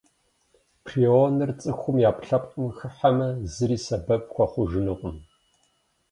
Прионыр 0.85 1.51
цӏыхум 1.59 1.97
и 2.01 2.03
ӏэпкълъэпкъым 2.05 2.67
хыхьэмэ, 2.77 3.27
зыри 3.53 3.77
сэбэп 3.85 4.23
хуэхъужынукъым. 4.33 5.17